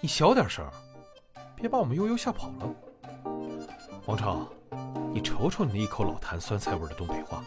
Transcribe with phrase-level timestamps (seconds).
[0.00, 0.64] 你小点声，
[1.56, 2.74] 别把我们悠悠吓跑了。
[4.06, 4.46] 王超，
[5.12, 7.42] 你瞅瞅你那一口老坛酸菜味的东北话，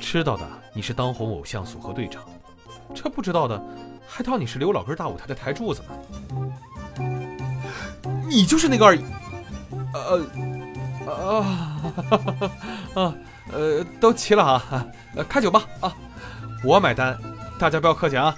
[0.00, 2.22] 知道的你是当红偶像组合队长，
[2.94, 3.62] 这不知道的
[4.06, 5.88] 还当你是刘老根大舞台的台柱子呢。
[8.28, 8.98] 你就是那个二，
[9.94, 10.24] 呃，
[11.06, 11.82] 啊，
[12.94, 13.14] 啊，
[13.52, 14.86] 呃，都齐了啊，
[15.16, 15.96] 呃，开酒吧啊，
[16.64, 17.18] 我买单，
[17.58, 18.36] 大家不要客气啊。